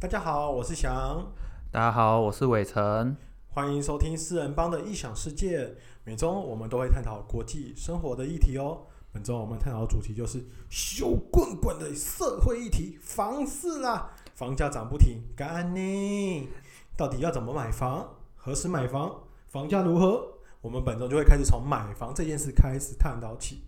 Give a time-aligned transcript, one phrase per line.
[0.00, 1.30] 大家好，我是翔，
[1.70, 3.14] 大家好，我是伟成。
[3.50, 5.76] 欢迎收听四人帮的异想世界。
[6.04, 8.86] 每周我们都会探讨国际生活的议题哦。
[9.12, 14.10] 本周我们探讨的主题就是羞棍棍的社会议题——房市啦。
[14.34, 16.48] 房价涨不停，干呢？
[16.96, 18.08] 到底要怎么买房？
[18.36, 19.14] 何时买房？
[19.48, 20.26] 房价如何？
[20.62, 23.64] 我们本周就会开始从买房这件事开始探讨起。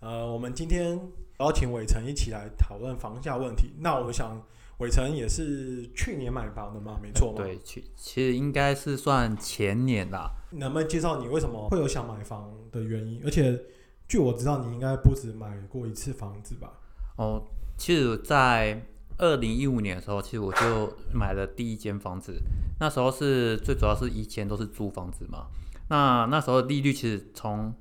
[0.00, 1.00] 呃，我们今天
[1.38, 3.74] 邀请伟成一起来讨论房价问题。
[3.78, 4.42] 那我想，
[4.78, 7.38] 伟成也是去年买房的嘛，没错吗？
[7.38, 10.30] 对，其其实应该是算前年啦。
[10.52, 13.20] 能不能介绍你为什么会有想买房的原因？
[13.24, 13.60] 而且，
[14.08, 16.72] 据我知道，你应该不止买过一次房子吧？
[17.16, 17.42] 哦，
[17.76, 18.86] 其实，在
[19.18, 22.40] 二零一五年的时候，其实我就买了第一间房子。
[22.78, 25.48] 那时候是最主要是以前都是租房子嘛。
[25.88, 27.74] 那那时候利率其实从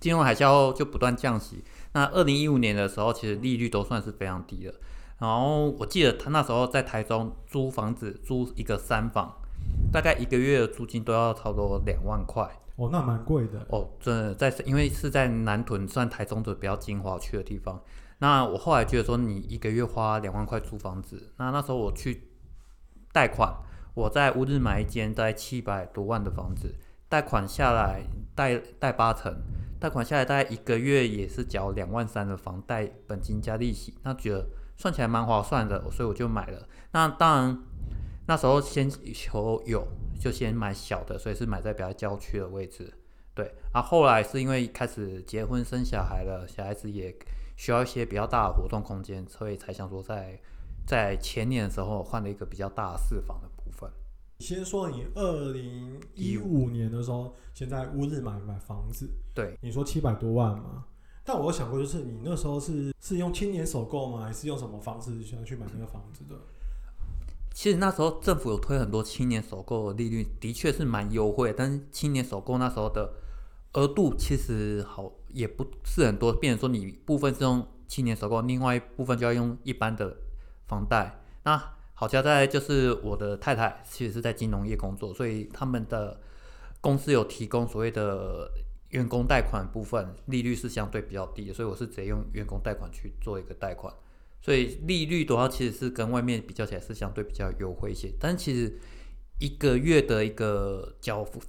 [0.00, 1.62] 金融海啸后就不断降息。
[1.92, 4.74] 那二零一五年的时候，其实利率都算是非常低的。
[5.18, 9.34] 然后我记得他那时候在台中租房子，租一个三房，
[9.90, 12.48] 大概一个月的租金都要差不多两万块。
[12.76, 13.66] 哦，那蛮贵的。
[13.70, 17.82] 哦，真的在，因为是在南屯，算台中的比较精华区的地方。
[18.18, 22.28] 那我后来觉得说，你一个月花两万块租房子，那那时候我去
[23.12, 23.54] 贷款，
[23.94, 26.74] 我在乌日买一间在七百多万的房子。
[27.08, 28.02] 贷款下来，
[28.34, 29.32] 贷贷八成，
[29.78, 36.68] 贷款下来大概一个月也是缴两万三的房贷本金加利息，那觉得算起来蛮划算的，所以我就买了。
[36.92, 37.58] 那当然
[38.26, 39.86] 那时候先求有，
[40.20, 42.92] 就先买小的，所以是买在比较郊区的位置。
[43.34, 47.14] 对，啊，后来是因为开始结婚生小孩了，小孩子也
[47.56, 50.40] 需要一些比较大的活动空间，所以才想说在
[50.86, 53.90] 在前年的时候换了一个比较大的四房的部分。
[54.38, 60.84] 先说你二零一五年的时候，先在乌日买买房子，对，你说七百多万嘛？
[61.26, 64.24] 但我有想过，就是你那时候是是用青年首购吗？
[64.24, 66.36] 还是用什么方式想去买那个房子的？
[67.52, 73.12] 其实那时候政府有推很多青年首购的利率，的确是蛮优惠，但是青年首购那时候的
[73.72, 80.16] 额度其实好也不是很多，变成说你部分是用青年首购，另外一部分就要用一般的
[80.66, 81.72] 房贷，那。
[81.98, 86.20] 好家在就是我的太太其实是在金融业工作，所以他们的
[86.82, 88.50] 公司有提供所谓的
[88.96, 93.92] 员工贷款部分，利率是相对比较低的，所以我是直接用员工贷款去做一个贷款，
[94.40, 98.78] 所以利率的话其实是跟外面比较起来是相对比较优惠一些，但其实
[99.38, 101.42] 一个月的一个缴付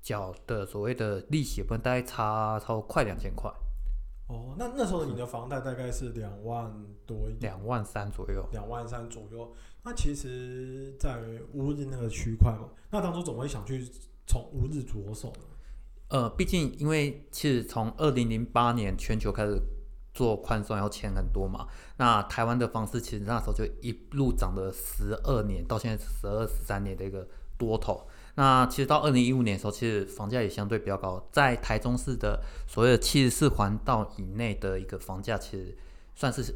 [0.00, 3.52] 缴的所谓的利息分大概差超快两千块。
[4.28, 6.72] 哦，那那时候你的房贷大概是两万
[7.04, 9.52] 多，两万三左右，两万三左右。
[9.82, 11.20] 那其实，在
[11.52, 13.84] 乌日那个区块嘛，那当初怎么会想去
[14.26, 15.55] 从乌日着手呢？
[16.08, 19.60] 呃，毕竟因为其实从二零零八年全球开始
[20.14, 21.66] 做宽松，要钱很多嘛。
[21.96, 27.26] 那台湾的方式其实那时候就一路涨了十二年，到现在十二十三年的一个
[27.58, 28.06] 多头。
[28.36, 35.76] 那其实到二零一五年的时候，其实房价也相对比较高，在台中市的所谓的七十四环道以内的一个房价，其实
[36.14, 36.54] 算是。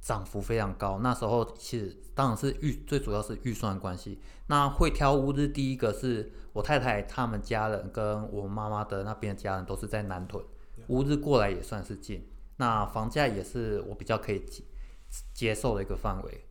[0.00, 4.18] 涨幅非常高，那时候其实当然是预最主要是预算关系。
[4.46, 10.42] 那会挑屋子，第一个是我太太他们家人跟我妈妈的那边的家人都是在南屯，
[10.88, 12.26] 屋子过来也算是近。
[12.56, 14.64] 那房价也是我比较可以接
[15.34, 16.44] 接受的一个范围。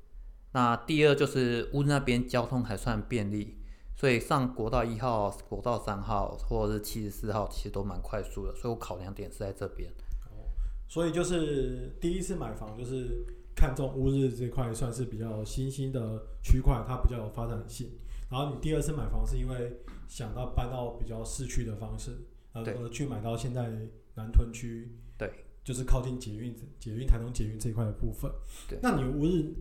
[0.54, 3.58] 那第二就是屋子那边交通还算便利，
[3.96, 9.90] 所以上国道一号、国道三号或者是七十四号其实都蛮快速的，所以我考量点是在这边。
[10.30, 10.46] 哦，
[10.88, 13.26] 所以就是第一次买房就是。
[13.60, 17.92] 看中乌日这块算是比较新兴的区块，它比较有发展性。
[18.30, 22.12] 然后你第二次买房是因为想到搬到比较市区的方式，
[22.54, 23.70] 呃，去买到现在
[24.16, 25.30] 南屯区，对，
[25.62, 28.32] 就是靠近捷运、捷运台东捷运这一块的部分。
[28.70, 29.54] 对，那你乌日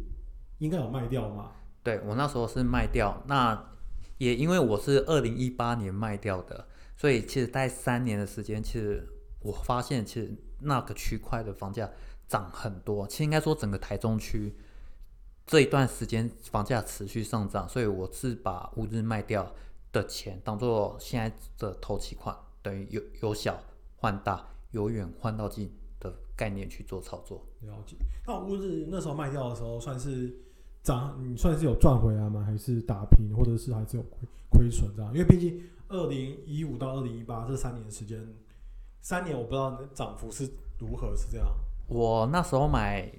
[0.59, 1.51] 应该有卖掉吗？
[1.83, 3.73] 对我那时候是卖掉，那
[4.19, 9.05] 也因为我是二零一八年卖掉的，所以其实待三年的时间，其实
[9.41, 11.91] 我发现其实那个区块的房价。
[12.29, 14.55] 涨很多，其实应该说整个台中区
[15.47, 19.51] 这一段时间房价持续上涨，所以我是把物日卖掉
[19.91, 23.59] 的钱当做现在的投期款，等于由由小
[23.97, 27.43] 换大，由远换到近的概念去做操作。
[27.63, 27.97] 了解。
[28.27, 30.37] 那物日那时候卖掉的时候，算是
[30.83, 32.45] 涨，你算是有赚回来吗？
[32.45, 35.11] 还是打平，或者是还是有亏亏损这样？
[35.15, 38.23] 因为毕竟二零一五到二零一八这三年时间，
[39.01, 40.47] 三年我不知道涨幅是
[40.79, 41.49] 如何，是这样。
[41.89, 43.11] 我那时候买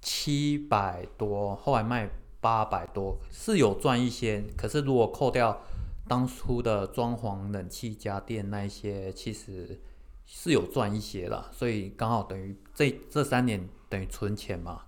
[0.00, 2.10] 七百多，后来卖
[2.40, 4.44] 八百多，是有赚一些。
[4.56, 5.62] 可是如果扣掉
[6.08, 9.80] 当初的装潢、冷气、家电那一些，其实
[10.26, 11.48] 是有赚一些了。
[11.52, 14.82] 所以刚好等于这这三年等于存钱嘛，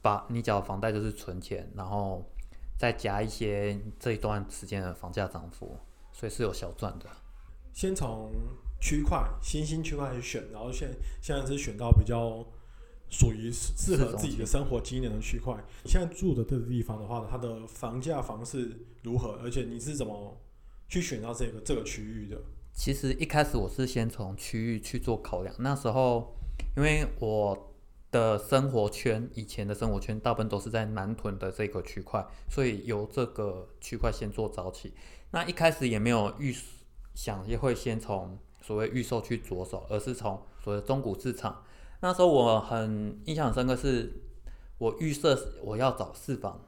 [0.00, 2.24] 把你缴房贷就是存钱，然后
[2.78, 5.78] 再加一些这一段时间的房价涨幅，
[6.10, 7.04] 所以是有小赚的。
[7.74, 8.32] 先从
[8.80, 10.88] 区块新兴区块去选，然后现
[11.20, 12.44] 现在是选到比较
[13.08, 15.56] 属于适合自己的生活机能的区块。
[15.84, 19.38] 现在住的这个地方的话，它的房价房市如何？
[19.42, 20.36] 而且你是怎么
[20.88, 22.36] 去选到这个这个区域的？
[22.74, 26.36] 其实一开始我是先从区域去做考量，那时候
[26.76, 27.74] 因为我
[28.10, 34.92] 的生活圈以前的生活圈大部分都是在南屯的这个区块，所以由这个区块先做早起。
[35.30, 36.54] 那一开始也没有预
[37.14, 41.62] 想也会先从所谓预售去着手，而是从所谓中古市场。
[42.00, 44.12] 那时候我很印象深刻，是
[44.78, 46.60] 我预设我要找四房，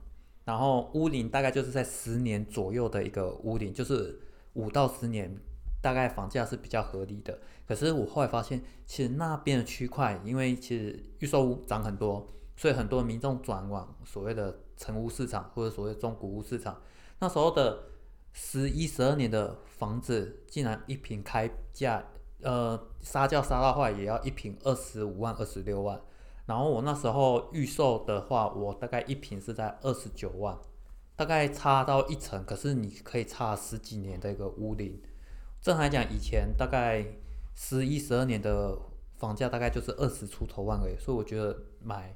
[0.45, 4.21] 然后屋龄大概就是在十年左右的一个屋龄，就是
[4.53, 5.37] 五到十年，
[5.83, 7.37] 大概房价是比较合理的。
[7.67, 16.81] 可是我后来发现，其实那边的区块，因为其实预售屋涨很多，所以很多民众转往所谓的成屋市场或者所谓中古屋市场。
[17.19, 17.81] 那时候的
[18.41, 22.05] 十一、十二年的房子，竟然一平开价。
[22.41, 26.01] 呃，杀价杀到坏也要一平二十五万、二十六万，
[26.47, 30.57] 然后我那时候预售的话，我大概一平是在二十九万，
[31.17, 35.03] 大概差到一层，可是你可以差十几年的一个屋龄。
[35.61, 37.05] 正常来讲，以前大概
[37.57, 38.79] 十一、十二年的
[39.17, 42.15] 房价大概就是二十出头万而已，所以我觉得买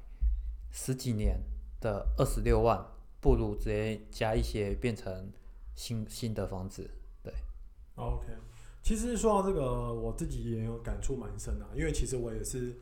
[0.71, 1.37] 十几年
[1.81, 2.81] 的二十六万，
[3.19, 5.29] 不如直接加一些变成
[5.75, 6.89] 新新的房子。
[7.21, 7.33] 对
[7.95, 8.25] ，OK。
[8.81, 12.75] 其实说到这个，我自己也有感触蛮深的，因为其实我也是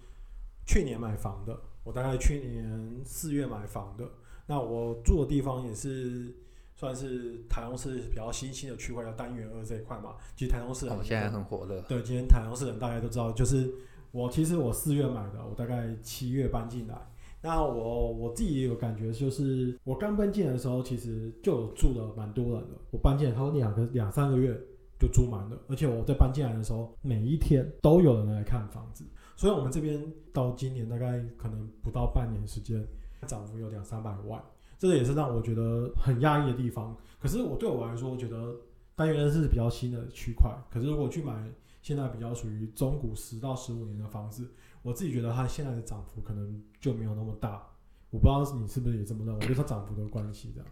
[0.66, 4.10] 去年买房的，我大概去年四月买房的。
[4.48, 6.36] 那我住的地方也是
[6.76, 10.16] 算是台中市比较新兴的区块，叫单元二这一块嘛。
[10.36, 11.80] 其实台中市哦，现在很火热。
[11.82, 13.72] 对，今天台中市人大家都知道，就是
[14.12, 16.96] 我其实我四月买的，我大概七月搬进来。
[17.42, 22.78] 那我我自己也有感觉，就是我刚搬进来的时候，其实就住了蛮多人的。
[22.92, 24.60] 我搬进来后两个两三个月。
[25.02, 29.04] 就租满了，而且我在搬进来的时候，每一天都有人来看房子，
[29.36, 30.00] 所以我们这边
[30.32, 32.88] 到今年大概可能不到半年时间，
[33.26, 34.40] 涨幅有两三百万，
[34.78, 36.96] 这个也是让我觉得很压抑的地方。
[37.20, 38.56] 可是我对我来说，我觉得
[38.96, 41.52] 单元是比较新的区块，可是如果去买
[41.82, 44.52] 现在比较属于中古十到十五年的房子，
[44.82, 47.68] 我自己觉得它现在的涨幅可能就没有那么大。
[48.10, 49.42] 我不知道你是不是也这么认为？
[49.42, 50.70] 我觉得它涨幅的关系这样。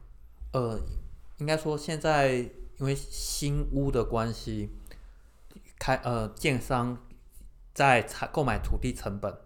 [0.54, 0.80] 呃，
[1.38, 2.50] 应该说现在。
[2.80, 4.70] 因为新屋的关系，
[5.78, 6.98] 开呃建商
[7.74, 9.38] 在采购买土地成本，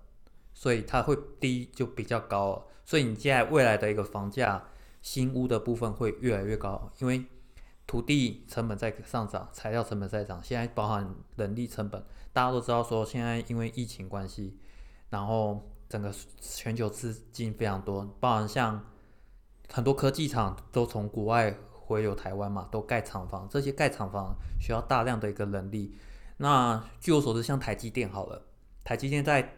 [0.54, 4.63] 所以它会低就比较高，所以你现在未来的一个房价，
[5.01, 7.25] 新屋的部分会越来越高，因为
[7.88, 14.57] 土地成本在上涨，材料成本在涨，现在包含人力成本，大家都知道说现在因为疫情关系，
[15.09, 18.83] 然后整个全球资金非常多，包含像
[19.71, 21.56] 很多科技厂都从国外。
[21.85, 25.94] 回流台湾嘛，都盖厂房，这些盖厂房需要大量的一个人力。
[26.38, 28.41] 那据我所知，像台积电好了，
[28.86, 29.57] 台积电在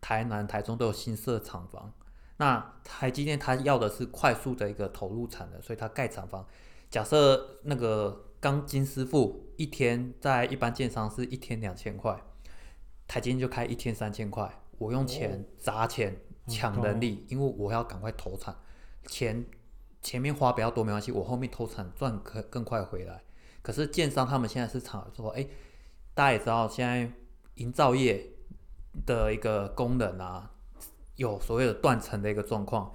[0.00, 1.92] 台南、台中都有新设厂房。
[2.38, 6.44] 那台积电它要的是快速的一个投入产能，所以它盖厂房。
[6.90, 12.20] 假设那个钢筋师傅一天在一般建商是一天两千块，
[13.06, 14.62] 台积电就开一天三千块。
[14.78, 16.16] 我用钱砸钱
[16.46, 18.56] 抢人力，因为我要赶快投产，
[19.06, 19.44] 钱。
[20.02, 23.22] 前面花比较多没关系，我后面投产赚可更快回来。
[23.60, 25.46] 可是建商他们现在是炒说，哎，
[26.14, 27.12] 大家也知道现在
[27.56, 28.26] 营造业
[29.04, 30.52] 的一个功能啊，
[31.16, 32.94] 有所谓的断层的一个状况。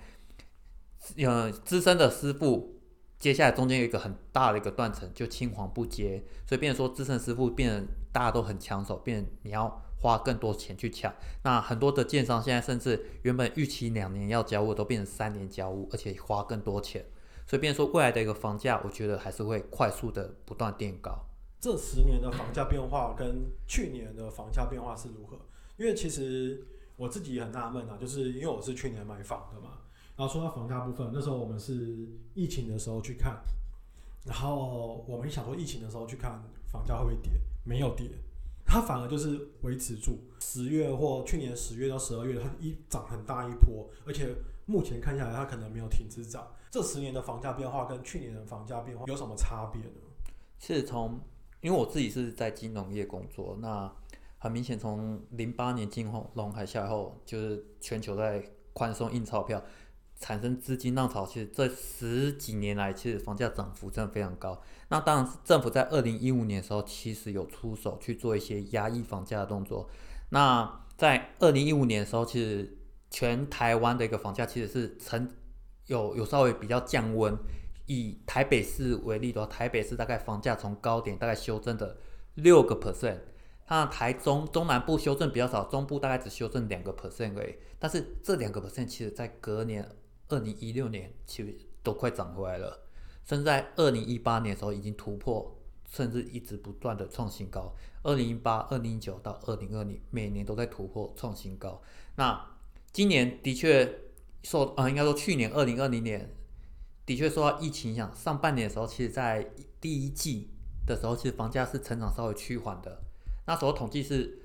[1.18, 2.75] 呃，资深的师傅
[3.25, 9.82] 接下来中间有一个很大的一个断层，就青黄不接，所以变成说资深师傅变大家都很抢手，变你要。
[9.98, 17.03] 花更多钱去抢，那很多的建商现在甚至原本预期两年要交屋，都变成三年交屋，而且花更多钱，
[17.48, 21.25] 所以变说未来的一个房价，我觉得还是会快速的不断垫高。
[21.60, 25.39] 这十年的房价变化跟去年的房价变化是如何？
[25.77, 26.63] 因为其实
[26.98, 29.70] 我自己很纳闷啊，就是因为我是去年买房的嘛，
[30.18, 33.42] 然后说到房价部分，那时候我们是疫情的时候去看，
[34.26, 37.32] 然后我们想说疫情的时候去看房价会不会跌，
[37.64, 38.10] 没有跌。
[38.66, 46.48] 它反而就是维持住十月或去年十月到十二月，它一涨很大一波，而且目前看下来，它可能没有停止涨。
[46.72, 50.00] 这十年的房价变化跟去年的房价变化有什么差别呢？
[50.58, 51.20] 是从，
[51.62, 53.94] 因为我自己是在金融业工作，那
[54.40, 58.44] 很明显从零八年金融海啸后，就是全球在
[58.74, 59.62] 宽松印钞票。
[60.20, 64.62] 产生资金浪潮，其实这十几年来，其实房价涨幅真的非常高。
[64.88, 69.90] 那当然，政府在二零一五年的时候，其实有出手去做一些压抑房价的动作。
[70.30, 72.78] 那在二零一五年的时候，其实
[73.10, 75.30] 全台湾的一个房价其实是成
[75.88, 77.38] 有有稍微比较降温，
[77.88, 81.98] 以台北市为例的话，台北市大概房价从高点大概修正的
[82.36, 83.20] 六个 percent，
[83.68, 87.56] 那台中中南部修正比较少，中部大概只修正两个 percent 而已。
[87.78, 89.88] 但是这两个 percent 其实在隔年
[90.29, 92.88] 二零一六年其实都快涨回来了，
[93.25, 95.55] 甚至在二零一八年的时候已经突破，
[95.89, 97.75] 甚至一直不断的创新高。
[98.03, 101.82] 二零一八、二零一九到二零二零，每年都在突破创新高。
[102.15, 102.46] 那
[102.91, 104.01] 今年的确
[104.44, 106.34] 受啊，应该说去年二零二零年
[107.05, 109.51] 的确受到疫情影响，上半年的时候，其实在
[109.82, 110.50] 第一季
[110.86, 113.01] 的时候，其实房价是成长稍微趋缓的。
[113.48, 114.39] 那时候统计是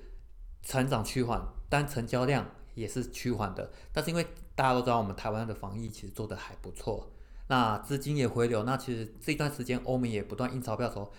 [0.61, 3.71] 成长趋缓，但成交量也是趋缓的。
[3.91, 4.25] 但是因为
[4.61, 7.09] 大家都知道，我们台湾的防疫其实做的还不错，
[7.47, 8.61] 那资金也回流。
[8.61, 11.11] 那其实这段时间欧美也不断印钞票的时候。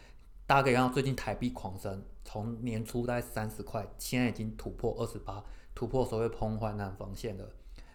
[0.47, 5.43] 大家可以看，最近台币狂升，从年初大概三十块，现在已经突破二十八，
[5.75, 7.45] 突破所谓崩坏难防线了。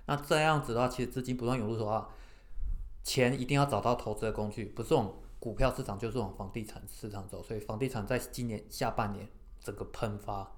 [0.08, 2.10] 那这样子的话，其实资金不断涌入的话，
[3.04, 7.42] 钱一定要找到投资的工具，不是往股票市场，就是往房地产市场走。
[7.42, 9.30] 所以房地产在今年下半年
[9.62, 10.52] 整个喷发，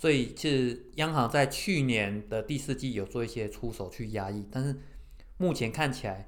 [0.00, 4.74] 所以其实央行在去年的第四季有做一些出手去压抑，但是
[5.36, 6.26] 目前看起来。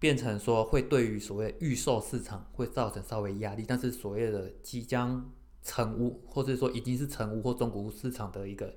[0.00, 5.30] 变成说会对于所谓预售市场会造成稍微压力，但是所谓的即将
[5.62, 8.74] 成屋，或者说已经是成屋或中古屋市场的一个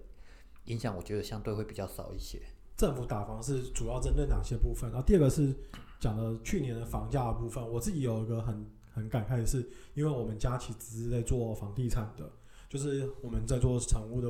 [0.65, 2.41] 影响，我觉得相对会比较少一些。
[2.75, 4.91] 政府打房是主要针对哪些部分？
[4.91, 5.55] 然后第二个是
[5.97, 7.65] 讲的去年的房价的部分。
[7.65, 12.29] 我自己有一个很很感慨的是，因为我们家其实是在做房地产的，
[12.73, 14.29] 就是我们在做成屋的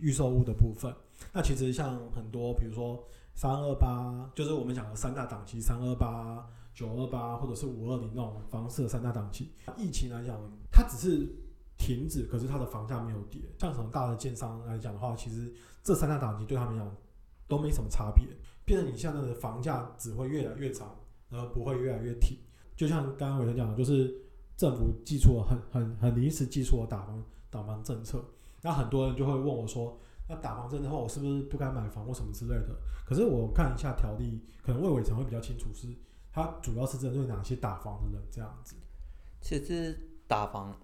[0.00, 0.92] 预售屋的部分。
[1.32, 3.00] 那其实像很多，比如说。
[3.36, 9.50] 三二八就是我们讲的三大档期，三二八、九二八或者是五二零那种方式的三大档期。
[9.76, 11.26] 疫情来讲，它只是
[11.76, 13.40] 停止，可是它的房价没有跌。
[13.58, 16.96] 像从大的建商来讲的话，其实这三大档期对他们讲
[17.48, 18.24] 都没什么差别。
[18.64, 20.94] 变成你现在的房价只会越来越涨，
[21.30, 22.38] 而不会越来越停。
[22.76, 24.14] 就像刚刚伟成讲的，就是
[24.56, 27.20] 政府寄出了很很很临时寄出了打房
[27.54, 28.24] 打房政策，
[28.62, 29.96] 那很多人就会问我说。
[30.26, 32.74] 那打房证的话，我是不是不该买房或什么之类的？
[33.06, 35.86] 可是我看一下条例，可能魏伟成会比较清楚，是
[36.32, 38.74] 它主要是针对哪些打房的人这样子。
[39.42, 39.94] 其实
[40.26, 40.74] 打房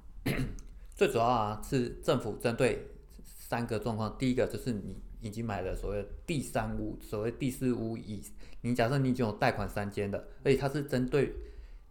[0.94, 2.86] 最主要啊是政府针对
[3.24, 8.22] 三个状况，第一个就是你已经买了所谓第三屋、所谓第四屋以，
[8.60, 11.34] 你假设你已经有贷款三间的，而且它是针对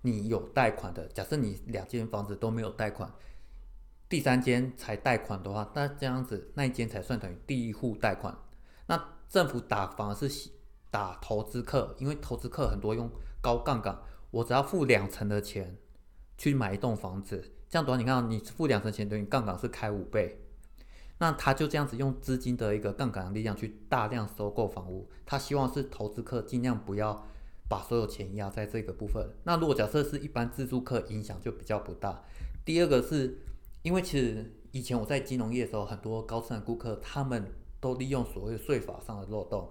[0.04, 3.12] 你有贷款的，假设你两间房子都没有贷款。
[4.10, 8.36] 第三间才贷款的话，那这样子那一间才算等于第一户贷款。
[8.88, 9.00] 那
[9.30, 10.50] 政府打房是
[10.90, 13.08] 打投资客，因为投资客很多用
[13.40, 14.02] 高杠杆，
[14.32, 15.78] 我只要付两成的钱
[16.40, 20.42] 去买一栋房子，这样的话，你看你付两成钱，等于杠杆是开五倍。
[21.20, 27.28] 那他就这样子用资金的一个杠杆力量去大量收购房屋，他希望是投资客尽量不要
[27.68, 29.24] 把所有钱压在这个部分。
[29.44, 32.24] 那如果假设是一般自住客，影响就比较不大。
[32.66, 33.38] 第二个是。
[33.82, 39.70] 因为其实以前我在金融业的时候，很多高层的顾客他们都利用所谓税法上的漏洞，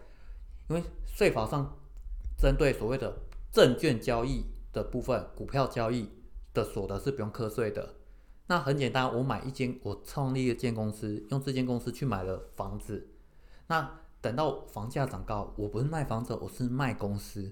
[0.69, 1.77] 因为税法上
[2.39, 3.15] 针对所谓的
[3.53, 6.09] 证券交易的部分，股票交易
[6.55, 7.97] 的所得是不用课税的。
[8.47, 13.11] 那很简单，我买一间，我创立一间公司，用这间公司去买了房子，
[13.67, 17.43] 那等到房价涨高，我不是卖房子，我是卖公司，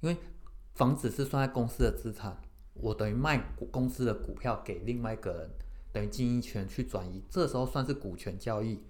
[0.00, 0.16] 因为
[0.74, 2.40] 房子是算在公司的资产，
[2.72, 3.38] 我等于卖
[3.70, 5.50] 公司的股票给另外一个人。
[5.92, 8.82] 等于经营权去转移，这时候算是股权交易，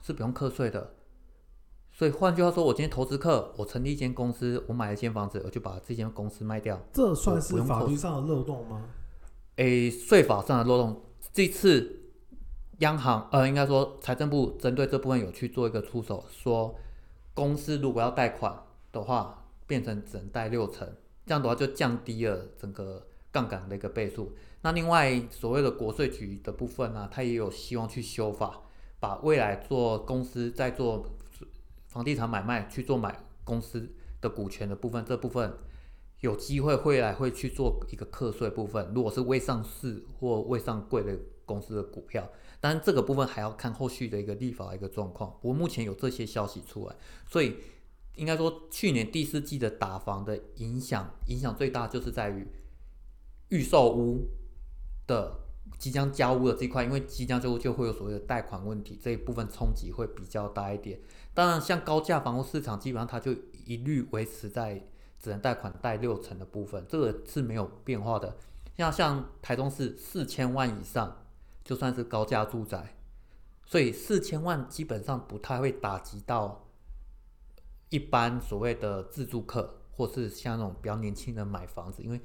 [0.00, 0.94] 是不用课税的。
[1.92, 8.88] 所以换句话说，我今天投资客，我成立一间公司，我买了一间房子，我就把这间公司卖掉，这算是法律上的漏洞吗？
[9.56, 11.02] 诶，税法上的漏洞。
[11.32, 12.00] 这次
[12.78, 16.74] 央行呃，应该说财政部针对这部分有去做一个出手，说
[17.34, 20.88] 公司如果要贷款的话，变成只能贷六成，
[21.26, 24.32] 这样的话就降低了整个杠杆的一个倍数。
[24.60, 28.62] 那另外所谓的国税局的部分呢，它也有希望去修法，
[29.00, 31.04] 把未来做公司在做
[31.88, 35.52] 房地产买卖去做买公司的股权的部分，这部分
[36.20, 38.92] 有机会未来会去做一个课税部分。
[38.94, 45.30] 如果是未上市或未上柜的公司的股票，当然这个部分还要看后续的一个立法一个状况。
[45.42, 46.94] 不过目前有这些消息出来，
[47.28, 47.56] 所以
[48.14, 52.46] 应该说去年第四季的打房的影响，影响最大就是在于
[53.52, 54.28] 预售屋。
[55.04, 55.36] 的
[55.78, 61.00] 即将交屋的这块，因为即将交屋就会有所谓的贷款问题，这一部分冲击会比较大一点。
[61.34, 63.32] 当然，像高价房屋市场，基本上它就
[63.66, 64.86] 一律维持在
[65.18, 68.36] 只能贷款贷六成的部分，这个是没有变化的。
[68.76, 71.24] 像像台中市四千万以上，
[71.64, 72.94] 就算是高价住宅，
[73.66, 76.68] 所以四千万基本上不太会打击到
[77.88, 79.78] 一般所谓的自住客。
[79.94, 82.18] 或是像那种比较年轻人买房子，因为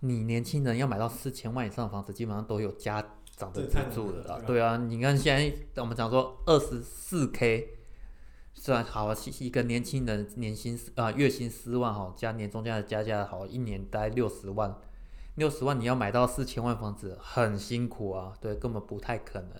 [0.00, 3.04] 你年轻人要买到四千万以上的房子，基本上都有家
[3.36, 4.40] 长的资助的啦。
[4.46, 5.36] 对啊你看现
[5.74, 7.78] 在我们讲说二十四 K，
[8.54, 14.78] 虽然好一个年轻人年薪啊、月薪四万哈，加年终加的加价好，一年大概六十万，
[15.34, 19.50] 六十万你要买到四千万房子很辛苦啊，对，根本不太可能。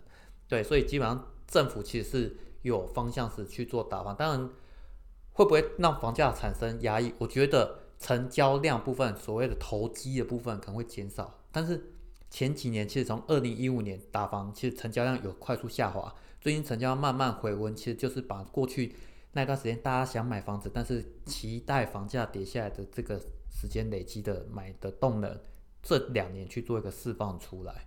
[0.49, 4.51] 对，所以基本上政府其实是有方向是去做打房，当然
[5.33, 7.13] 会不会让房价产生压抑？
[7.19, 11.93] 我觉得成交量部分，所谓的投机的部分可能会减少，但是
[12.31, 18.95] 前几年其实从二零一五年打房，其实成交量有快速下滑，最近成交量慢慢回温，其实就是把过去
[19.33, 23.19] 那段时间大家想买房子，但是期待房价跌下来的这个
[23.51, 25.39] 时间累积的买的动能，
[25.83, 27.87] 这两年去做一个释放出来。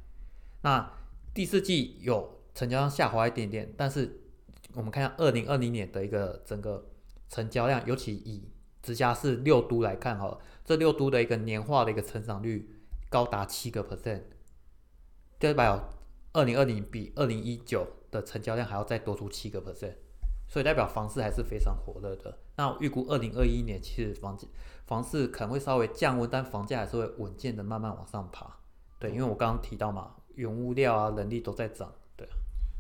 [0.62, 0.92] 那
[1.34, 4.22] 第四季有成交量下滑一点点，但是
[4.74, 6.90] 我们看下二零二零年的一个整个
[7.30, 8.50] 成交量，尤其以
[8.82, 12.70] 直辖市六都来看哈，这六都的一个年化的一个成长率
[13.10, 14.22] 高达七个 percent，
[15.38, 15.90] 代表
[16.34, 19.96] 二零二零比二零一九的成交量还要再多出七个 percent，
[20.48, 22.38] 所以代表房市还是非常火热的。
[22.56, 24.38] 那预估二零二一年其实房
[24.86, 28.58] 房市可能会稍微降温，但房价还是会稳健的慢慢往上爬。
[29.00, 31.94] 对，因为我刚刚提到嘛，原物料啊、人力都在涨。
[32.18, 32.28] 对，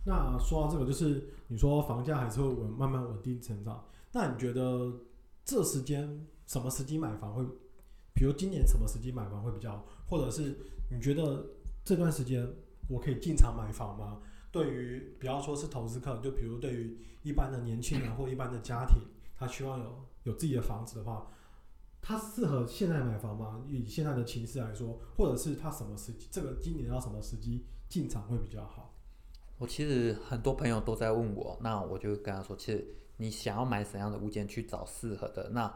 [0.05, 4.91] 那说到这个，就是你说房价还是会稳慢慢稳定成长，那你觉得
[5.49, 7.43] 这时间什么时机买房会，
[8.13, 10.55] 比如今年什么时机买房会比较好，或者是
[10.91, 11.43] 你觉得
[11.83, 12.47] 这段时间
[12.87, 14.21] 我可以进场买房吗？
[14.51, 19.01] 对于不要说是投资客，就比如对于一般的年轻人或一般的家庭，
[19.35, 21.31] 他希望有有自己的房子的话，
[21.99, 23.65] 他适合现在买房吗？
[23.67, 28.93] 以现在的情势来说，或者是他什么时机，这个今年要什么时机进场会比较好？
[29.57, 32.87] 我其实很多朋友都在问我，那我就跟他说，其实
[33.19, 35.49] 你想要买怎样的物件去找适合的。
[35.51, 35.71] 那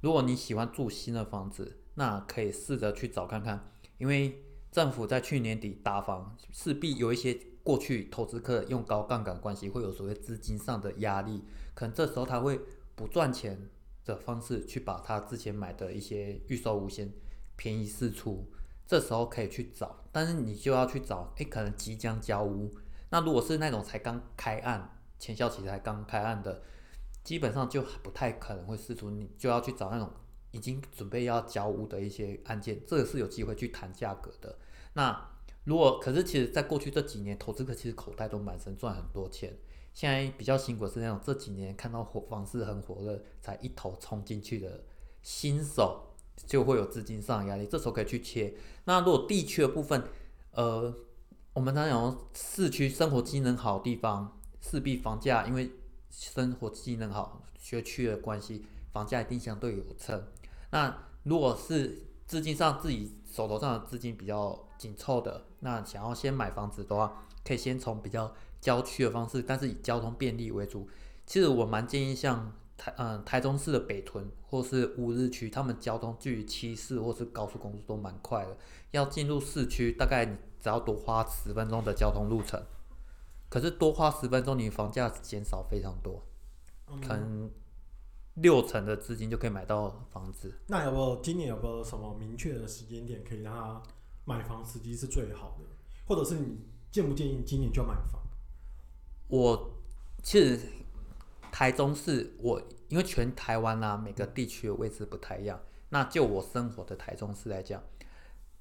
[0.00, 3.68] 如果你喜欢住新的房子，那可以试着去找看看，
[3.98, 11.42] 因为政府在去年底打房，势必有一些过去投资客用高杠杆关系会有所谓资金上的压力，
[11.74, 12.60] 可能这时候他会
[12.94, 13.68] 不赚钱
[14.04, 17.10] 的方式去把他之前买的一些预售物先
[17.56, 18.46] 便宜释出，
[18.86, 22.72] 这时候可以去找，但是你就要去找，诶，可能即将交屋。
[23.10, 26.62] 那如果是那种才刚开案，前效期才刚开案的，
[27.26, 30.08] 基本上就不太可能会释出，你就要去找那种
[30.52, 34.56] 已经准备要交屋的一些案件，这个是有机会去谈价格的。
[34.92, 35.28] 那
[35.64, 39.52] 如果可是其实在过去这几年，投资客其实口袋都满身，赚很多钱。
[39.92, 44.84] 现在比较辛苦的是那种这几年看到火房市很火热，才一头冲进去的
[45.22, 46.14] 新手，
[46.46, 48.54] 就会有资金上的压力，这时候可以去切。
[48.84, 50.04] 那如果地区的部分，
[50.52, 50.94] 呃。
[51.56, 55.70] 我们常讲市区生活机能好的地方，势必房价因为
[56.16, 60.24] 生活机能好，学区的关系，房价一定相对有撑。
[60.70, 70.88] 那如果是资金上自己手头上的资金比较紧凑的，那想要先买房子的话，可以先从比较郊区的方式，但是以交通便利为主。
[71.26, 78.56] 其实我蛮建议像台嗯台中市的北屯或是乌日区，他们交通距离七市或是高速公路都蛮快的。
[78.92, 82.62] 要进入市区，大概你只要多花十分钟的交通路程，
[83.48, 86.22] 可是多花十分钟，你房价减少非常多，
[87.00, 87.50] 可能
[88.34, 90.52] 六成的资金就可以买到房子。
[90.66, 93.82] 那有没有今年有没有什么明确的时间点可以让他
[94.24, 95.64] 买房时机是最好的？
[96.06, 96.58] 或者是你
[96.90, 98.20] 建不建议今年就买房？
[99.28, 99.70] 我
[100.22, 100.60] 其实
[101.50, 107.82] 台中市，我因为全台湾啊每个地区的位置不太一样，那就我生活的台中市来讲。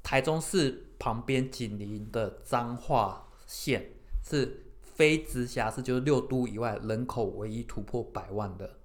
[0.02, 3.92] 台中市旁边紧邻的彰化县
[4.24, 4.64] 是
[4.96, 8.80] 非直辖市，就是六都以外人口唯一突破百万的。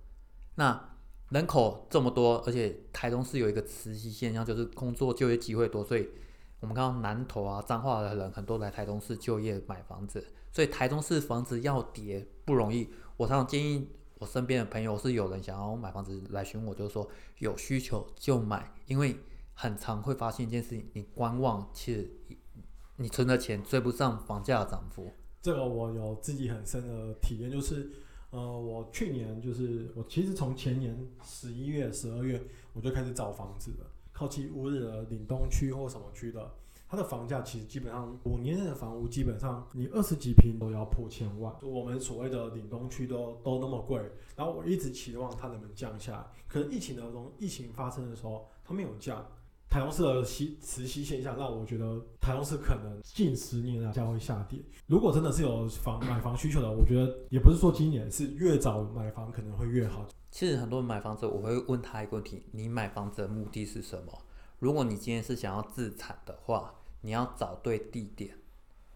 [0.56, 0.98] 那
[1.30, 6.08] 人口这么多，而且台中市有一个磁吸现象，就是工作就业机会多，所以
[6.60, 12.90] 我们看到南投啊、彰化的人很多来台中市就业买房子，所以台中市房子要跌不容易。
[13.16, 19.16] 我常常建议我身边的朋友是有人想要买房子来询我，就是说有需求就买，因为。
[19.52, 22.10] 很常会发现一件事情，你观望，其实
[22.96, 25.12] 你存的钱追不上房价的涨幅。
[25.42, 27.90] 这个我有自己很深的体验，就是
[28.30, 32.42] 呃，我去年就是我其实从前年十一月、十二月
[32.74, 36.52] 我就开始找房子了，靠近乌日的岭东区或什么区的，
[36.86, 43.98] 它的房价其实基本上五年内的房屋基本上你二十几平都要破千万，我们所谓的岭东区都都那么贵，
[44.36, 49.26] 然后我一直期望它能不能降下来，可是疫情的中疫情发生的时候它没有降。
[49.70, 54.58] 台中市的息磁吸现象，让我觉得台中市可能近十年啊价会下跌。
[54.88, 60.08] 如果真的是有房买房需求的，我觉得也不是说今年是越早买房可能会越好。
[60.32, 64.12] 其实很多人买房子，我会问他一个问题：你买房子的目的是什么？
[64.58, 68.36] 如果你今天是想要自产的话，你要找对地点，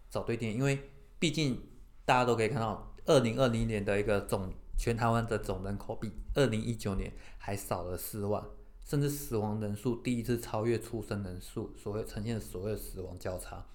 [0.09, 0.77] 找对地点，因为
[1.17, 1.57] 毕竟
[2.03, 8.43] 大家都可以看到，二零二零年的一个总全台湾的总人口比二零一九年还少了四万，
[8.85, 13.65] 甚至死亡人数第一次超越出生人数，所谓呈现所谓的死亡交叉。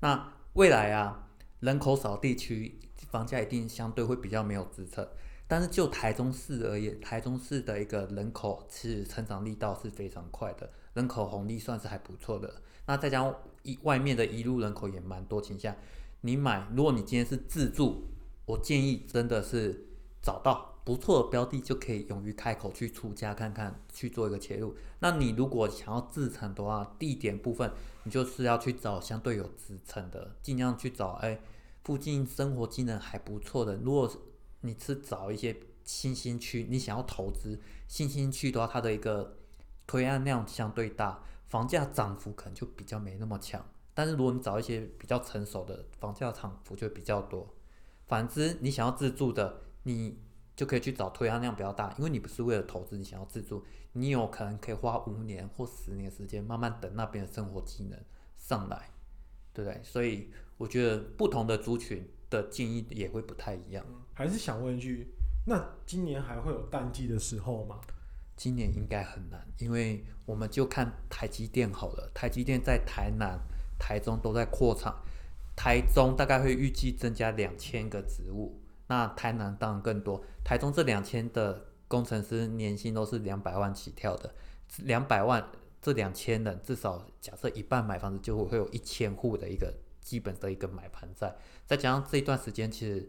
[0.00, 1.28] 那未来啊，
[1.60, 2.78] 人口少地区
[3.10, 5.06] 房价一定相对会比较没有支撑。
[5.48, 12.52] 但是就台中市而言，台中市的一个人口其实成长力道是非常快的，人口红利算是还不错的。
[12.86, 15.72] 那再加上一外面的一路人口也蛮多倾向，
[16.22, 18.02] 你买，如果你今天是自住，
[18.44, 19.86] 我建议真的是
[20.20, 24.76] 找到不错的标的就可以勇于开口去出价看看，去做一个切入。
[25.00, 27.68] 那你如果想要自产的话，地点部分
[28.04, 31.40] 你就是要去找相对有支撑的，尽量去找哎
[31.82, 33.74] 附近生活机能还不错的。
[33.78, 34.08] 如果
[34.60, 39.38] 你是找一些新兴区，你想要投资新兴区的话，它的一个
[39.88, 43.66] 推案量相对大，房价涨幅可能就比较没那么强。
[43.92, 47.52] 但是如果你找一些比较成熟的，房价涨幅就比较多。
[48.06, 50.16] 反之，你想要自住的，你
[50.56, 58.00] 就可以去找推案量比较大，因为你不是为了投资，你想要自住，你有可能可以花五年或十年时间，慢慢等那边的生活技能
[58.38, 58.90] 上来，
[59.52, 59.80] 对不对？
[59.84, 63.84] 所以我觉得不同的族群的建议也会不太一样。
[64.14, 65.06] 还是想问一句，
[65.46, 67.78] 那今年还会有淡季的时候吗？
[68.34, 72.10] 今年应该很难，因为我们就看台积电好了。
[72.14, 73.38] 台积电在台南、
[73.78, 75.02] 台中都在扩厂，
[75.54, 80.22] 台中大概会预计增加两千个职务，那台南当然更多。
[80.44, 84.34] 台中这两千的工程师年薪都是两百万起跳的，
[84.78, 93.08] 两百万这两千人至少假设一半买房子，就会会有一千户的一个基本的一个买盘在，再加上这一段时间其实。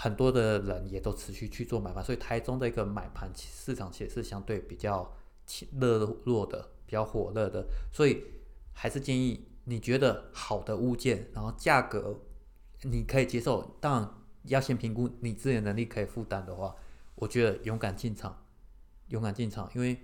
[0.00, 5.12] 很多的人也都持续去做买盘，所以台中的一个买盘市场其实是相对比较
[5.80, 7.66] 热络的，比较火热的。
[7.90, 8.22] 所以
[8.72, 12.16] 还是建议你觉得好的物件，然后价格
[12.82, 14.14] 你可以接受，当然
[14.48, 16.74] 要先评估你自己的能力可以负担的话，
[17.14, 18.44] 我觉得勇敢进场，
[19.08, 19.98] 勇敢进场，因为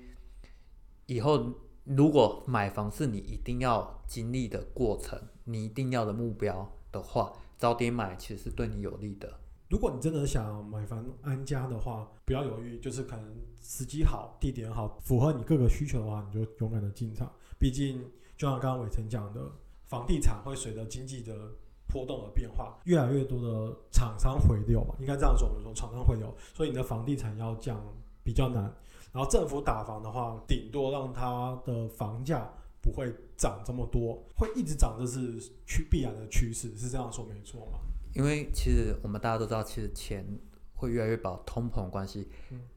[1.06, 1.52] 以后
[1.84, 9.40] 如果买房是你一定要经历的过程，你一定要的目标的话，早点买其实是对你有利的。
[9.70, 17.32] 如果你真的想买房安家的话，不要犹豫，就是可能时机好、地点好、符合你各个需求的话，你就勇敢的进场。
[17.58, 18.02] 毕竟，
[18.36, 19.40] 就像刚刚伟成讲的，
[19.86, 21.50] 房地产会随着经济的
[21.94, 27.80] 波动的变化，越来越多的厂商回流嘛，应该这样说，我们说厂商回流，所以你的房地产要降
[28.24, 28.64] 比较难。
[29.12, 32.50] 然后政府打房的话，顶多让它的房价
[32.82, 37.78] 不会涨这么多，会一直涨，这是趋必然的趋势，是这样说没错吗？
[38.12, 40.26] 因为其实我们大家都知道，其实钱
[40.74, 42.28] 会越来越薄，通膨关系，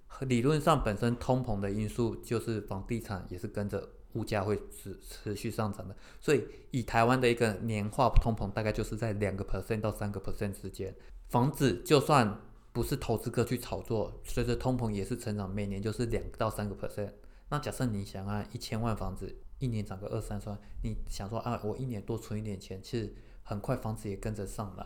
[0.06, 10.96] 和理论上本身通膨的因素就是房地产也是跟着物价会持持续上涨的，所以以台湾的一个年化通膨大概就是在两个 percent 到三个 percent 之间，
[11.30, 12.40] 房子就算
[12.72, 17.12] 不是投资客去炒作，随着通膨也是成长，每年就是两到三个 percent。
[17.50, 24.86] 那假设你想按一千万房子一年涨个二三十万，你想说啊，我一年多存一点钱，其实很快房子也跟着上来。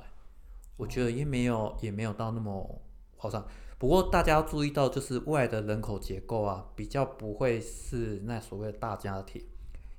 [0.78, 2.82] 我觉得也没有也没有到那么
[3.18, 3.46] 夸张，
[3.82, 9.44] 不过大家要注意到，就是未来的人口结构啊，比较不会是那所谓的大家庭，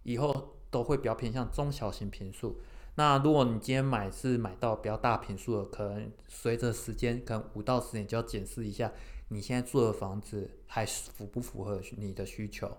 [0.04, 2.60] 以后都会比较偏向中小型平数。
[2.94, 8.92] 那如果你今天买是买到比较大平数的，可能随着时间，可能五到十年就要检视一下
[9.30, 12.70] 你现在住的房子还符不符合你的需求。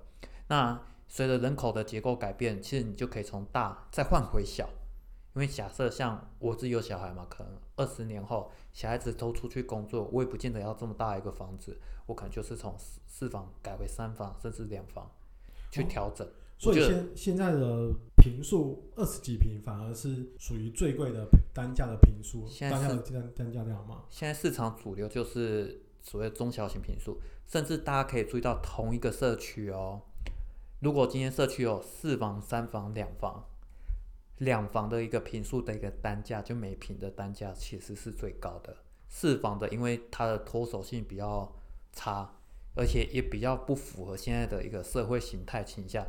[0.47, 4.69] 那随着人口的结构改变，其实你就可以从大再换回小。
[5.35, 15.09] 因为假设像我自己有小孩嘛，可能二十年后小孩子都出去工作，我也不见得要这么大一个房子，我可能就是从四四房改为三房甚至两房
[15.71, 16.27] 去调整。
[16.59, 24.03] 所以现现在的平数二十几平反而是属于最贵的单价的平数，单价的单单价量吗？
[24.11, 30.03] 现在市场主流就是所谓中小型平数，甚至大家可以注意到同一个社区哦，
[30.79, 33.43] 如果今天社区有四房、三房、两房。
[34.39, 38.75] 两房的一个平数的一个单价，就每平的单价其实是最高的。
[39.07, 41.53] 四房的，因为它的脱手性比较
[41.91, 42.35] 差，
[42.75, 46.03] 而且也比较不符合现在的一个社会形态倾向，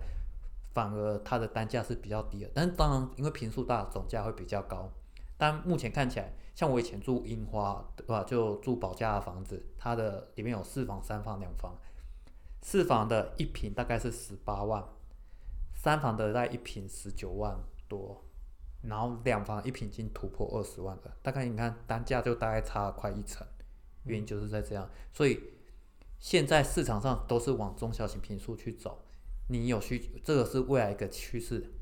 [0.73, 2.51] 反而它的单价是比较低的。
[2.55, 4.91] 但当然，因为平数大，总价会比较高。
[5.37, 8.25] 但目前看起来，像我以前住樱花，对吧？
[8.25, 11.77] 就住保价的房子，它的里面有四房、三房、两房。
[12.63, 14.83] 四房的一平大概是十八万。
[15.75, 17.59] 三房的在一平十九万
[17.97, 18.25] 多，
[18.83, 23.47] 然后两房一平已经突破二十万了，大概你看单价就大概差了快一成，
[24.05, 25.41] 原因就是在这样，所以
[26.19, 29.05] 现在市场上都是往中小型平数去走，
[29.49, 31.73] 你有需这个是未来一个趋势，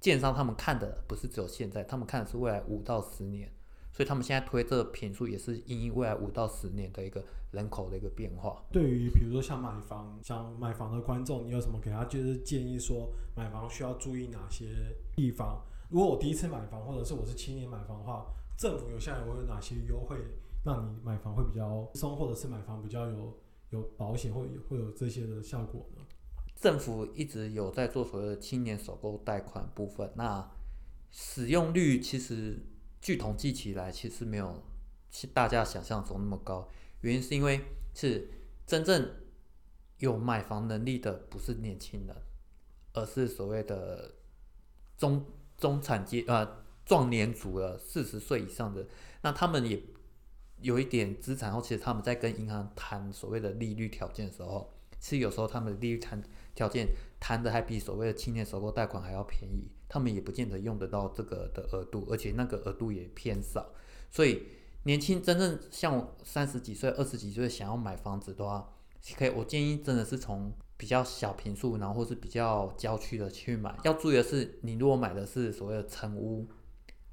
[0.00, 3.52] 建商他们看的不是只有现在，他们看的是未来五到十年，
[3.92, 8.64] 所以他们现在推这个平数也是因应未来五到十年的一个人口的一个变化。
[8.70, 14.66] 对于比如说像买房、想买房的观众，你有什么给他就是建议说买房需要注意哪些
[15.14, 15.62] 地方？
[15.88, 18.26] 如果我第一次买房，或者是我是青年买房的话，
[18.56, 20.16] 政府有下来我有哪些优惠，
[20.64, 23.36] 让你买房会比较松，或者是买房比较有
[23.70, 26.04] 有保险，会会有这些的效果呢？
[26.54, 30.48] 政府一直有在做所谓的青年首购贷款部分，那
[31.10, 32.62] 使用率其实
[33.00, 34.62] 据统计起来，其实没有
[35.10, 36.68] 是大家想象中那么高。
[37.00, 37.60] 原因是因为
[37.94, 38.28] 是
[38.66, 39.16] 真正
[39.98, 42.16] 有买房能力的不是年轻人，
[42.92, 44.16] 而是所谓的
[44.96, 45.24] 中
[45.56, 48.86] 中产阶呃壮年族了，四十岁以上的，
[49.22, 49.82] 那他们也
[50.60, 56.22] 有一点资产后，其实他们在跟银行谈所谓的利率条件的时候，其实有时候他们的利率谈
[56.54, 56.86] 条件
[57.18, 63.74] 谈的还比所谓的青年首购贷款还要便宜，他们也不见得用得到这个的额度，而且那个额度也偏少，
[64.08, 64.44] 所以
[64.84, 68.72] 年轻真正像三十几岁、二十几岁想要买房子的话，
[69.18, 73.76] 可以我建议真的是从比较小平数，然后或是比较郊区的去买。
[73.82, 76.46] 要注意的是，你如果买的是所谓的成屋，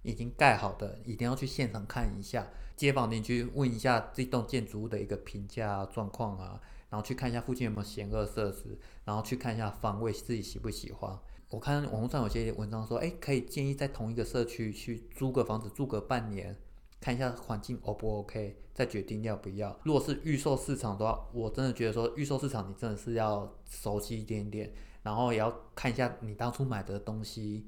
[0.03, 6.61] 已经盖好的，一定要去现场看一下，街坊邻居问一下这栋建筑物的一个评价状况啊。
[6.89, 11.19] 然后去看一下附近有没有险恶设施，然后去看一下方位自己喜不喜欢。
[11.49, 16.55] 我看网络上有些文章说，哎，可以建议在同一个社区去租个房子住个半年，
[16.99, 19.79] 看一下环境 O 不 OK，再决定要不要。
[19.83, 27.65] 如果是预售市场的话，我真的觉得说预售市场你真的是要熟悉一点点，然后也要看一下你当初买的东西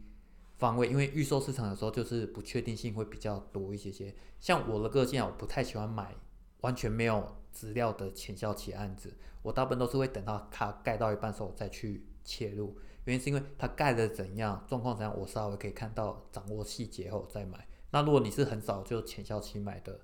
[0.58, 4.14] 方位，因为预售市场有时候就是不确定性会比较多一些些。
[4.40, 6.16] 像我的个性啊，我不太喜欢买
[6.62, 7.36] 完全没有。
[7.52, 9.12] 资料的前效期案子，
[9.42, 17.68] 我大部分都是会等到它盖到一半时候再去切入，原因是因为它盖的怎样，状况怎样，我稍微可以看到掌握细节后再买。
[17.92, 20.00] 那如果你是很早就前效期买的，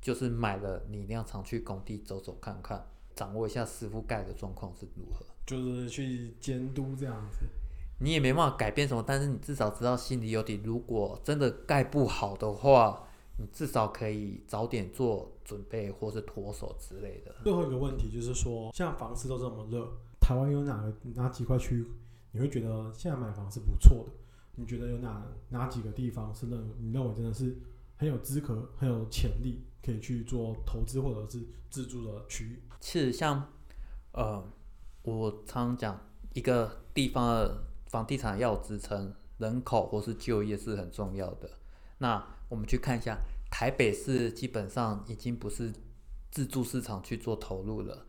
[0.00, 7.38] 就是买了你一定要常去工地走走看看，掌握一下师傅盖的状况是如何，就是去监督这样子。
[8.02, 10.60] 你也没办法改变什么，但是你至少知道心里有底。
[10.64, 13.06] 如果真的盖不好的话，
[13.36, 17.34] 你至少可以早点做准备，或是脱手之类的。
[17.42, 19.86] 最后一个问题就是说，像房子都这么热，
[20.18, 21.84] 台湾有哪个哪几块区
[22.32, 24.12] 你会觉得现在买房是不错的？
[24.56, 27.56] 你觉得有哪哪几个地方是认你认为真的是
[27.96, 32.62] 很有资格、很有潜力可以去做投资或者是自住的区域？
[32.78, 33.50] 其实像
[34.12, 34.44] 呃，
[35.02, 36.00] 我常常讲，
[36.34, 41.50] 一个地方的房地产要支撑人口或是就业是很重要的。
[41.98, 43.18] 那我们去看一下，
[43.50, 45.72] 台北市基本上已经不是
[46.30, 48.06] 自住市场去做投入了。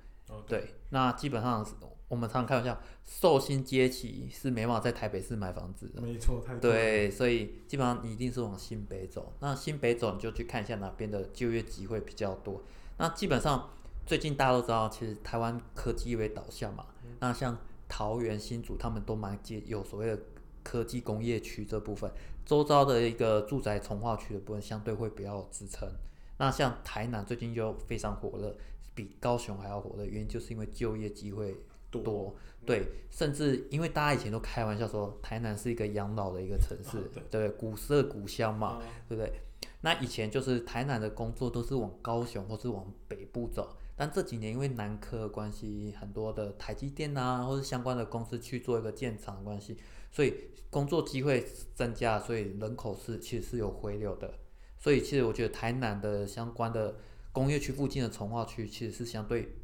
[0.47, 1.65] 对，那基本上
[2.07, 6.01] 我们常常开玩笑，寿星阶级是没办法在台北市买房子的。
[6.01, 9.33] 没错，太对，所以基本上你一定是往新北走。
[9.39, 12.61] 那新北走，你就去看一下哪边的就业机会比较多。
[12.97, 13.69] 那基本上
[14.05, 16.85] 最近大家都知道，其实台湾科技为导向嘛。
[17.19, 20.19] 那像桃园、新竹，他们都蛮接有所谓的。
[20.63, 22.07] 科技工业区这部分，
[22.45, 25.89] 周遭的一个住宅从化区的部分相对会比较支撑。
[26.37, 28.55] 那像台南最近就非常火热，
[28.93, 31.55] 比高雄还要火的，原因就是因为就业机会
[31.89, 32.35] 多。
[32.65, 39.33] 对，甚至因为大家以前都开玩笑说，台南是一个养老的一个城市，对，古色古香嘛，对不对？
[39.81, 49.77] 那以前就是台南的工作都是往高雄或是往北部走，但这几年因为南科的关系，很多的台积电啊，或是相关的公司去做一个建厂的关系。
[50.11, 50.35] 所以
[50.69, 54.31] 工作机会增加，所以人口是其实是有回流的。
[54.77, 56.95] 所以其实我觉得台南的相关的
[57.31, 59.55] 工业区附近的从化区，其实是相对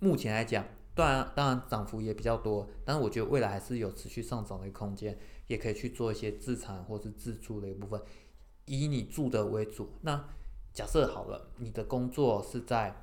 [0.00, 0.64] 目前来讲，
[0.94, 8.00] 当然当然涨幅也比较多，但是我觉得未来还是有持续上涨的空间，也可以去做一些自产或是自住的一部分，
[8.66, 9.90] 以你住的为主。
[10.02, 10.28] 那
[10.72, 13.00] 假设好了，你的工作是在。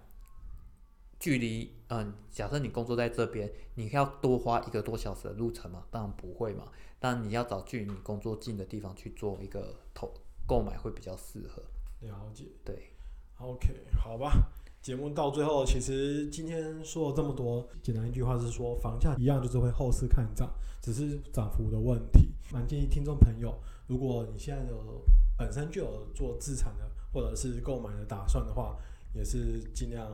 [1.23, 5.85] 距离，嗯，假设你工作在这边，你要多花一个多小时的路程嘛？
[5.91, 6.65] 当然不会嘛。
[6.99, 10.11] 但你要找距离你工作近的地方去做一个投
[10.47, 11.61] 购买会比较适合。
[11.99, 12.45] 了解。
[12.65, 12.95] 对。
[13.41, 14.51] OK，好吧。
[14.81, 20.51] 节目到最后，其实今天说了这么多，简单一句话是说，房价一样就是会后市看涨，
[20.81, 22.33] 只是涨幅的问题。
[22.51, 23.53] 蛮建议听众朋友，
[23.87, 25.03] 如果你现在有
[25.37, 28.77] 本身就有做资产的或者是购买的打算的话，
[29.13, 30.07] 也是尽量。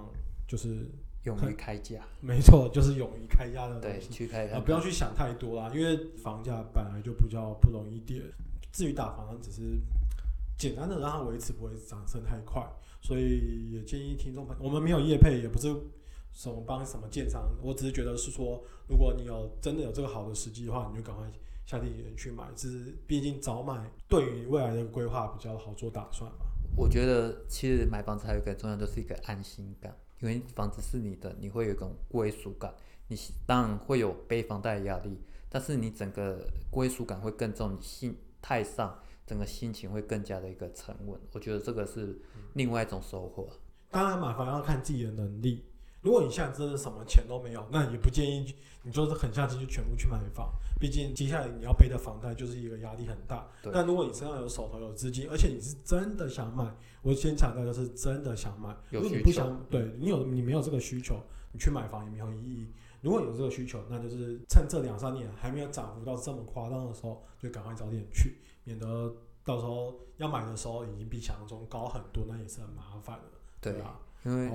[0.48, 0.90] 就是
[1.26, 4.10] 勇于开价，没错，就是勇于开价的对，东西。
[4.14, 8.22] 去开啊，不要去想太多啦，因为房价本来就比较不容易跌。
[8.72, 9.62] 至于打房，只是
[10.58, 12.68] 简单的让它维持，不会涨升太快。
[13.02, 15.68] 所以也建议听众朋友，我们没有业配，也不是
[16.34, 21.32] 什么帮什么建商，我只是觉得是说，如果你有真的有这个好的时机的话，你就赶快
[21.66, 22.46] 下定决心去买。
[22.56, 26.40] 只是毕竟早买对于未来的规划比较好做打算嘛。
[26.76, 32.74] 我觉得其实买房子还有一个重要，就是一个安心感，因为房子是你的，你会有一种归属感。
[33.08, 35.18] 你当然会有背房贷的压力，
[35.50, 41.20] 但是你整个归属感会更重，你心态上整个心情会更加的一个沉稳。
[41.34, 42.20] 我觉得这个是
[42.54, 43.48] 另外一种收获。
[43.92, 45.64] 当然，买房要看自己的能力。
[46.02, 50.54] 如果你现在真的什么钱都没有，那也不建议你就是狠下心就全部去买房。
[50.80, 53.46] 毕竟接下来你要背的房贷就是一个压力很大。
[53.62, 58.70] 对但如果你身上有手头有资金，而且你是真的想买，我先强调就是真的想买。
[58.92, 61.20] 有如果你不想，对你有你没有这个需求，
[61.52, 62.68] 你去买房也没有意义。
[63.08, 69.16] 如果有这个需求，那就是趁这两三年还没有涨幅到这么夸张的时候，就赶快早点去，免得
[69.46, 73.38] 到时候要买的时候已经比想象中高很多，那也是很麻烦的。
[73.62, 74.52] 对，啊，因为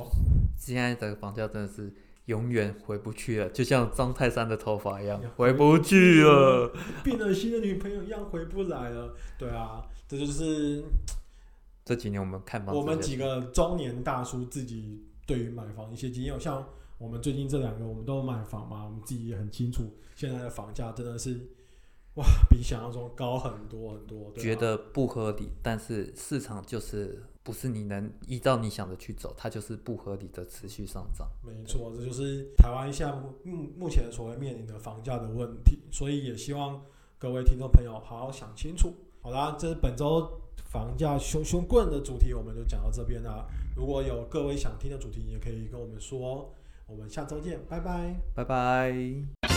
[0.58, 1.90] 现在的房价真的是
[2.26, 6.70] 永远回不去了，就像张泰山的头发一样呀，回不去了。
[7.02, 9.14] 变了心的女朋友一样回不来了。
[9.38, 10.84] 对啊，这就是
[11.86, 16.38] 这几年我们看房我们几个中年大叔自己对于买房一些经验。
[16.38, 16.62] 像
[17.02, 21.32] 我们最近这两个，我们都有买房嘛，我们自己也很清楚，现在的房价真的是
[22.14, 24.32] 哇，比想象中高很多很多。
[24.36, 31.28] 觉得不合理，但是市场就是不是你能依照你想的去走，它就是不合理的持续上涨。
[31.42, 36.80] 没错，这就是台湾现在目目目前所谓面临的房价的问题，所以也希望
[37.18, 38.94] 各位听众朋友好好想清楚。
[39.20, 43.44] 好啦，这是本周房价凶凶棍的主题，我们就讲到这边啦。
[43.74, 46.54] 如果有各位想听的主题，也可以跟我们说。
[46.86, 48.14] 我们下周见，拜拜。
[48.34, 49.51] 拜拜。